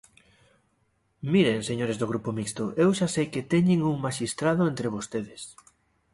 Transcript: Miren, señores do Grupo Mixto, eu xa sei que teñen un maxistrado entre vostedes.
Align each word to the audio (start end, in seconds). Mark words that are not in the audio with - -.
Miren, 1.33 1.59
señores 1.69 1.97
do 1.99 2.09
Grupo 2.11 2.29
Mixto, 2.37 2.65
eu 2.83 2.89
xa 2.97 3.07
sei 3.15 3.25
que 3.33 3.47
teñen 3.53 3.79
un 3.91 3.95
maxistrado 4.05 4.61
entre 4.71 4.93
vostedes. 4.95 5.41